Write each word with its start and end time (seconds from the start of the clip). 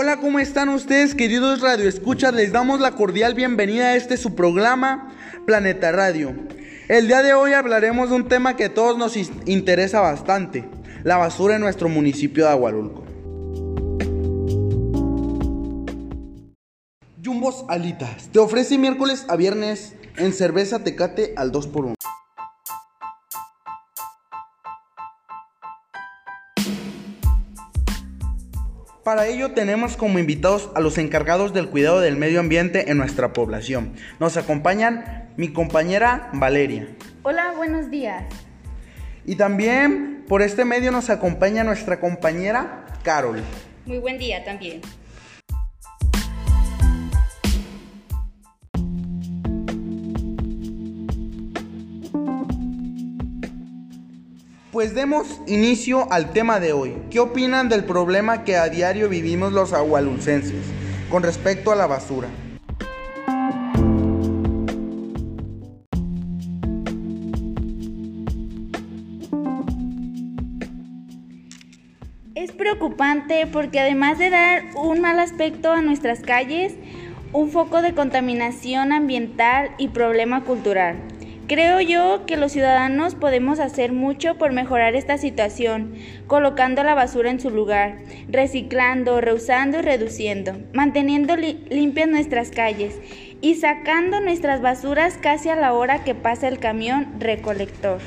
Hola, 0.00 0.20
¿cómo 0.20 0.38
están 0.38 0.68
ustedes, 0.68 1.16
queridos 1.16 1.60
radioescuchas? 1.60 2.32
Les 2.32 2.52
damos 2.52 2.78
la 2.78 2.92
cordial 2.92 3.34
bienvenida 3.34 3.86
a 3.86 3.96
este 3.96 4.16
su 4.16 4.36
programa, 4.36 5.12
Planeta 5.44 5.90
Radio. 5.90 6.36
El 6.86 7.08
día 7.08 7.20
de 7.20 7.34
hoy 7.34 7.52
hablaremos 7.52 8.08
de 8.08 8.14
un 8.14 8.28
tema 8.28 8.54
que 8.54 8.66
a 8.66 8.74
todos 8.74 8.96
nos 8.96 9.16
interesa 9.46 9.98
bastante, 9.98 10.68
la 11.02 11.16
basura 11.16 11.56
en 11.56 11.62
nuestro 11.62 11.88
municipio 11.88 12.44
de 12.44 12.50
Agualulco. 12.52 13.04
Jumbos 17.24 17.64
Alitas 17.66 18.28
te 18.30 18.38
ofrece 18.38 18.78
miércoles 18.78 19.26
a 19.28 19.34
viernes 19.34 19.94
en 20.16 20.32
cerveza 20.32 20.84
Tecate 20.84 21.34
al 21.36 21.50
2x1. 21.50 21.97
Para 29.08 29.26
ello 29.26 29.52
tenemos 29.52 29.96
como 29.96 30.18
invitados 30.18 30.68
a 30.74 30.80
los 30.80 30.98
encargados 30.98 31.54
del 31.54 31.70
cuidado 31.70 32.00
del 32.00 32.18
medio 32.18 32.40
ambiente 32.40 32.90
en 32.90 32.98
nuestra 32.98 33.32
población. 33.32 33.94
Nos 34.20 34.36
acompañan 34.36 35.30
mi 35.38 35.50
compañera 35.50 36.28
Valeria. 36.34 36.88
Hola, 37.22 37.54
buenos 37.56 37.90
días. 37.90 38.24
Y 39.24 39.36
también 39.36 40.26
por 40.28 40.42
este 40.42 40.66
medio 40.66 40.92
nos 40.92 41.08
acompaña 41.08 41.64
nuestra 41.64 42.00
compañera 42.00 42.84
Carol. 43.02 43.40
Muy 43.86 43.96
buen 43.96 44.18
día 44.18 44.44
también. 44.44 44.82
Pues 54.78 54.94
demos 54.94 55.40
inicio 55.48 56.06
al 56.12 56.32
tema 56.32 56.60
de 56.60 56.72
hoy. 56.72 56.94
¿Qué 57.10 57.18
opinan 57.18 57.68
del 57.68 57.82
problema 57.82 58.44
que 58.44 58.54
a 58.54 58.68
diario 58.68 59.08
vivimos 59.08 59.52
los 59.52 59.72
agualulcenses 59.72 60.64
con 61.10 61.24
respecto 61.24 61.72
a 61.72 61.74
la 61.74 61.88
basura? 61.88 62.28
Es 72.36 72.52
preocupante 72.52 73.48
porque 73.48 73.80
además 73.80 74.20
de 74.20 74.30
dar 74.30 74.62
un 74.76 75.00
mal 75.00 75.18
aspecto 75.18 75.72
a 75.72 75.82
nuestras 75.82 76.20
calles, 76.20 76.76
un 77.32 77.50
foco 77.50 77.82
de 77.82 77.94
contaminación 77.94 78.92
ambiental 78.92 79.70
y 79.76 79.88
problema 79.88 80.44
cultural. 80.44 81.17
Creo 81.48 81.80
yo 81.80 82.26
que 82.26 82.36
los 82.36 82.52
ciudadanos 82.52 83.14
podemos 83.14 83.58
hacer 83.58 83.90
mucho 83.90 84.36
por 84.36 84.52
mejorar 84.52 84.94
esta 84.94 85.16
situación, 85.16 85.94
colocando 86.26 86.82
la 86.82 86.94
basura 86.94 87.30
en 87.30 87.40
su 87.40 87.48
lugar, 87.48 88.00
reciclando, 88.28 89.18
reusando 89.22 89.78
y 89.78 89.80
reduciendo, 89.80 90.52
manteniendo 90.74 91.36
limpias 91.36 92.06
nuestras 92.06 92.50
calles 92.50 92.96
y 93.40 93.54
sacando 93.54 94.20
nuestras 94.20 94.60
basuras 94.60 95.16
casi 95.16 95.48
a 95.48 95.56
la 95.56 95.72
hora 95.72 96.04
que 96.04 96.14
pasa 96.14 96.48
el 96.48 96.58
camión 96.58 97.18
recolector. 97.18 98.02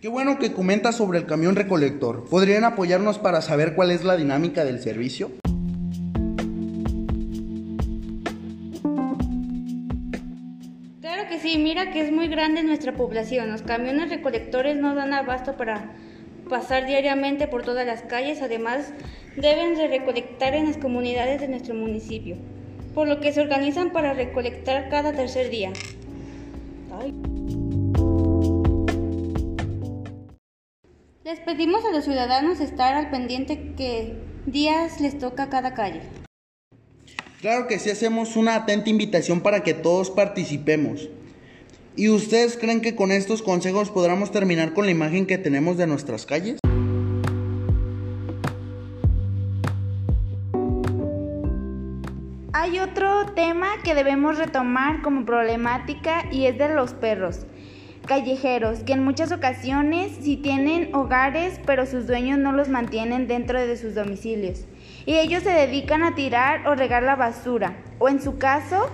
Qué 0.00 0.08
bueno 0.08 0.40
que 0.40 0.52
comenta 0.54 0.90
sobre 0.90 1.20
el 1.20 1.26
camión 1.26 1.54
recolector. 1.54 2.24
¿Podrían 2.28 2.64
apoyarnos 2.64 3.20
para 3.20 3.40
saber 3.42 3.76
cuál 3.76 3.92
es 3.92 4.02
la 4.02 4.16
dinámica 4.16 4.64
del 4.64 4.80
servicio? 4.80 5.30
Sí, 11.40 11.58
mira 11.58 11.90
que 11.90 12.00
es 12.00 12.12
muy 12.12 12.28
grande 12.28 12.62
nuestra 12.62 12.92
población. 12.92 13.50
Los 13.50 13.62
camiones 13.62 14.10
recolectores 14.10 14.76
no 14.76 14.94
dan 14.94 15.12
abasto 15.12 15.56
para 15.56 15.92
pasar 16.48 16.86
diariamente 16.86 17.48
por 17.48 17.62
todas 17.62 17.86
las 17.86 18.02
calles. 18.02 18.42
Además, 18.42 18.92
deben 19.36 19.74
de 19.74 19.88
recolectar 19.88 20.54
en 20.54 20.66
las 20.66 20.76
comunidades 20.76 21.40
de 21.40 21.48
nuestro 21.48 21.74
municipio, 21.74 22.36
por 22.94 23.08
lo 23.08 23.20
que 23.20 23.32
se 23.32 23.40
organizan 23.40 23.90
para 23.92 24.14
recolectar 24.14 24.88
cada 24.88 25.12
tercer 25.12 25.50
día. 25.50 25.72
Les 31.24 31.40
pedimos 31.40 31.84
a 31.84 31.90
los 31.90 32.04
ciudadanos 32.04 32.60
estar 32.60 32.94
al 32.94 33.10
pendiente 33.10 33.74
que 33.76 34.14
días 34.46 35.00
les 35.00 35.18
toca 35.18 35.48
cada 35.48 35.74
calle. 35.74 36.00
Claro 37.40 37.66
que 37.66 37.78
sí 37.78 37.90
hacemos 37.90 38.36
una 38.36 38.54
atenta 38.54 38.88
invitación 38.88 39.40
para 39.40 39.62
que 39.62 39.74
todos 39.74 40.10
participemos. 40.10 41.10
¿Y 41.98 42.10
ustedes 42.10 42.58
creen 42.58 42.82
que 42.82 42.94
con 42.94 43.10
estos 43.10 43.40
consejos 43.40 43.88
podremos 43.88 44.30
terminar 44.30 44.74
con 44.74 44.84
la 44.84 44.90
imagen 44.90 45.26
que 45.26 45.38
tenemos 45.38 45.78
de 45.78 45.86
nuestras 45.86 46.26
calles? 46.26 46.58
Hay 52.52 52.78
otro 52.80 53.32
tema 53.34 53.68
que 53.82 53.94
debemos 53.94 54.36
retomar 54.36 55.00
como 55.00 55.24
problemática 55.24 56.26
y 56.30 56.44
es 56.44 56.58
de 56.58 56.74
los 56.74 56.92
perros 56.92 57.46
callejeros, 58.06 58.80
que 58.80 58.92
en 58.92 59.02
muchas 59.02 59.32
ocasiones 59.32 60.12
sí 60.20 60.36
tienen 60.36 60.94
hogares, 60.94 61.58
pero 61.66 61.86
sus 61.86 62.06
dueños 62.06 62.38
no 62.38 62.52
los 62.52 62.68
mantienen 62.68 63.26
dentro 63.26 63.58
de 63.58 63.76
sus 63.76 63.94
domicilios. 63.94 64.64
Y 65.06 65.14
ellos 65.14 65.42
se 65.42 65.50
dedican 65.50 66.04
a 66.04 66.14
tirar 66.14 66.68
o 66.68 66.74
regar 66.74 67.02
la 67.02 67.16
basura, 67.16 67.76
o 67.98 68.08
en 68.08 68.22
su 68.22 68.38
caso, 68.38 68.88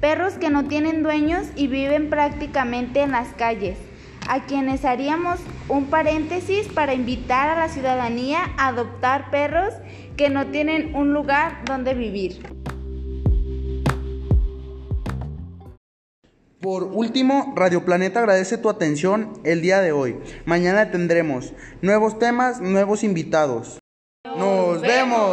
perros 0.00 0.34
que 0.34 0.50
no 0.50 0.66
tienen 0.66 1.02
dueños 1.02 1.46
y 1.56 1.66
viven 1.66 2.10
prácticamente 2.10 3.00
en 3.00 3.12
las 3.12 3.28
calles, 3.34 3.78
a 4.28 4.44
quienes 4.46 4.84
haríamos 4.84 5.38
un 5.68 5.86
paréntesis 5.86 6.68
para 6.68 6.94
invitar 6.94 7.48
a 7.48 7.58
la 7.58 7.68
ciudadanía 7.68 8.40
a 8.56 8.68
adoptar 8.68 9.30
perros 9.30 9.74
que 10.16 10.30
no 10.30 10.46
tienen 10.48 10.94
un 10.94 11.12
lugar 11.12 11.64
donde 11.64 11.94
vivir. 11.94 12.40
Por 16.60 16.82
último, 16.82 17.52
Radio 17.56 17.84
Planeta 17.84 18.18
agradece 18.18 18.58
tu 18.58 18.68
atención 18.68 19.32
el 19.44 19.62
día 19.62 19.80
de 19.80 19.92
hoy. 19.92 20.16
Mañana 20.44 20.90
tendremos 20.90 21.52
nuevos 21.82 22.18
temas, 22.18 22.60
nuevos 22.60 23.04
invitados. 23.04 23.78
¡Nos 24.36 24.80
vemos! 24.82 25.28